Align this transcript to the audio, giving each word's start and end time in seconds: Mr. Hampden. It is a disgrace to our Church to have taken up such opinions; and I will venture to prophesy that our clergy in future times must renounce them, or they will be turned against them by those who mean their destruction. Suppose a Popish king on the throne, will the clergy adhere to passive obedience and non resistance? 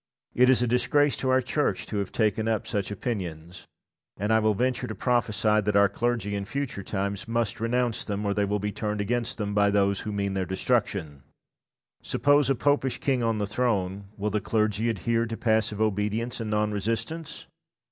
Mr. 0.01 0.03
Hampden. 0.03 0.41
It 0.43 0.49
is 0.49 0.61
a 0.63 0.67
disgrace 0.67 1.17
to 1.17 1.29
our 1.29 1.41
Church 1.43 1.85
to 1.85 1.97
have 1.97 2.11
taken 2.11 2.47
up 2.47 2.65
such 2.65 2.89
opinions; 2.89 3.67
and 4.17 4.33
I 4.33 4.39
will 4.39 4.55
venture 4.55 4.87
to 4.87 4.95
prophesy 4.95 5.61
that 5.61 5.75
our 5.75 5.89
clergy 5.89 6.33
in 6.33 6.45
future 6.45 6.81
times 6.81 7.27
must 7.27 7.59
renounce 7.59 8.03
them, 8.03 8.25
or 8.25 8.33
they 8.33 8.43
will 8.45 8.57
be 8.57 8.71
turned 8.71 8.99
against 8.99 9.37
them 9.37 9.53
by 9.53 9.69
those 9.69 9.99
who 9.99 10.11
mean 10.11 10.33
their 10.33 10.43
destruction. 10.47 11.21
Suppose 12.01 12.49
a 12.49 12.55
Popish 12.55 12.97
king 12.97 13.21
on 13.21 13.37
the 13.37 13.45
throne, 13.45 14.05
will 14.17 14.31
the 14.31 14.41
clergy 14.41 14.89
adhere 14.89 15.27
to 15.27 15.37
passive 15.37 15.79
obedience 15.79 16.39
and 16.39 16.49
non 16.49 16.71
resistance? 16.71 17.45